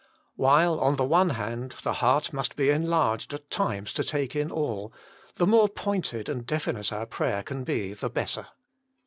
While, 0.35 0.79
on 0.79 0.95
the 0.95 1.03
one 1.03 1.29
hand, 1.29 1.75
the 1.83 1.93
heart 2.01 2.33
must 2.33 2.55
be 2.55 2.71
enlarged 2.71 3.35
at 3.35 3.51
times 3.51 3.93
to 3.93 4.03
take 4.03 4.35
in 4.35 4.49
all, 4.49 4.91
the 5.35 5.45
more 5.45 5.69
pointed 5.69 6.27
and 6.27 6.43
definite 6.43 6.91
our 6.91 7.05
prayer 7.05 7.43
can 7.43 7.63
be 7.63 7.93
the 7.93 8.09
better. 8.09 8.47